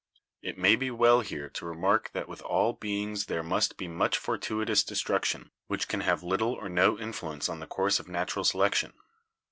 "It 0.41 0.57
may 0.57 0.75
be 0.75 0.89
well 0.89 1.21
here 1.21 1.47
to 1.49 1.65
remark 1.67 2.09
that 2.13 2.27
with 2.27 2.41
all 2.41 2.73
beings 2.73 3.27
there 3.27 3.43
must 3.43 3.77
be 3.77 3.87
much 3.87 4.17
fortuitous 4.17 4.83
destruction, 4.83 5.51
which 5.67 5.87
can 5.87 5.99
have 6.01 6.23
little 6.23 6.53
or 6.53 6.69
no 6.69 6.97
influence 6.97 7.47
on 7.47 7.59
the 7.59 7.67
course 7.67 7.99
of 7.99 8.07
natural 8.09 8.43
selec 8.43 8.73
tion. 8.73 8.93